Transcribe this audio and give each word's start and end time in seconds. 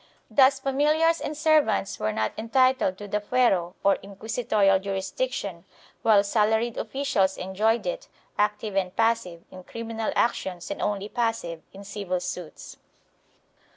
5 0.29 0.35
Thus 0.35 0.59
familiars 0.59 1.21
and 1.21 1.37
servants 1.37 1.99
were 1.99 2.11
not 2.11 2.31
entitled 2.35 2.97
to 2.97 3.07
the 3.07 3.21
fuero, 3.21 3.75
or 3.83 3.99
inquisitorial 4.01 4.79
jurisdiction, 4.79 5.63
while 6.01 6.23
salaried 6.23 6.75
officials 6.75 7.37
enjoyed 7.37 7.85
it, 7.85 8.07
active 8.35 8.75
and 8.75 8.95
passive, 8.95 9.43
in 9.51 9.61
criminal 9.63 10.11
actions 10.15 10.71
and 10.71 10.81
only 10.81 11.07
passive 11.07 11.61
in 11.71 11.83
civil 11.83 12.19
suits. 12.19 12.77